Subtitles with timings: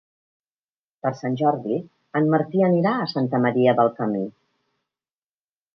[1.05, 1.77] Per Sant Jordi
[2.21, 4.25] en Martí anirà a Santa Maria del Camí.